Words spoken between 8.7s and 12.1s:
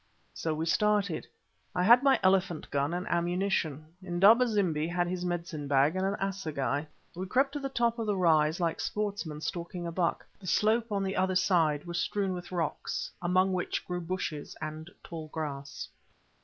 sportsmen stalking a buck. The slope on the other side was